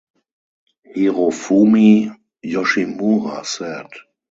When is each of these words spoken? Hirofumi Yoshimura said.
Hirofumi 0.95 1.89
Yoshimura 2.53 3.45
said. 3.45 3.87